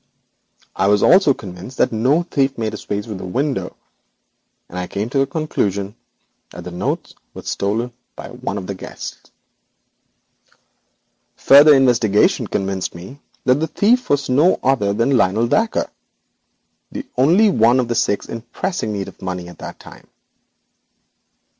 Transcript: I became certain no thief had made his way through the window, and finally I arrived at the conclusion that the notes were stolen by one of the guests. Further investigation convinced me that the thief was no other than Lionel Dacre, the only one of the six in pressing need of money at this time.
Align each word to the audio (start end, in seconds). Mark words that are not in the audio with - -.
I 0.75 0.87
became 0.89 1.69
certain 1.69 2.01
no 2.01 2.23
thief 2.23 2.51
had 2.53 2.57
made 2.57 2.73
his 2.73 2.89
way 2.89 3.03
through 3.03 3.17
the 3.17 3.23
window, 3.23 3.77
and 4.67 4.79
finally 4.91 4.95
I 5.01 5.01
arrived 5.03 5.13
at 5.15 5.19
the 5.19 5.27
conclusion 5.27 5.95
that 6.49 6.63
the 6.63 6.71
notes 6.71 7.13
were 7.35 7.43
stolen 7.43 7.93
by 8.15 8.29
one 8.29 8.57
of 8.57 8.65
the 8.65 8.73
guests. 8.73 9.29
Further 11.35 11.75
investigation 11.75 12.47
convinced 12.47 12.95
me 12.95 13.19
that 13.45 13.59
the 13.59 13.67
thief 13.67 14.09
was 14.09 14.27
no 14.27 14.59
other 14.63 14.91
than 14.91 15.15
Lionel 15.15 15.45
Dacre, 15.45 15.91
the 16.91 17.05
only 17.15 17.51
one 17.51 17.79
of 17.79 17.87
the 17.87 17.93
six 17.93 18.25
in 18.27 18.41
pressing 18.41 18.91
need 18.91 19.07
of 19.07 19.21
money 19.21 19.49
at 19.49 19.59
this 19.59 19.75
time. 19.77 20.07